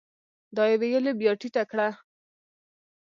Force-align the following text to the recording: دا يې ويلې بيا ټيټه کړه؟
دا 0.55 0.63
يې 0.69 0.75
ويلې 0.81 1.13
بيا 1.19 1.31
ټيټه 1.39 1.63
کړه؟ 1.71 1.87